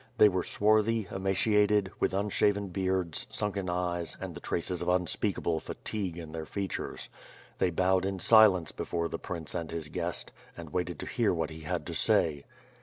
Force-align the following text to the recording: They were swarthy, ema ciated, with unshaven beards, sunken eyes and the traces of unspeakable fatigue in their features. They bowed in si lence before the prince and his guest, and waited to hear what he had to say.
They 0.17 0.29
were 0.29 0.43
swarthy, 0.43 1.07
ema 1.13 1.29
ciated, 1.29 1.89
with 1.99 2.15
unshaven 2.15 2.69
beards, 2.69 3.27
sunken 3.29 3.69
eyes 3.69 4.17
and 4.19 4.33
the 4.33 4.39
traces 4.41 4.81
of 4.81 4.89
unspeakable 4.89 5.59
fatigue 5.59 6.17
in 6.17 6.31
their 6.31 6.47
features. 6.47 7.07
They 7.59 7.69
bowed 7.69 8.03
in 8.05 8.17
si 8.17 8.47
lence 8.47 8.71
before 8.71 9.09
the 9.09 9.19
prince 9.19 9.53
and 9.53 9.69
his 9.69 9.89
guest, 9.89 10.31
and 10.57 10.71
waited 10.71 10.97
to 11.01 11.05
hear 11.05 11.31
what 11.31 11.51
he 11.51 11.59
had 11.59 11.85
to 11.85 11.93
say. 11.93 12.45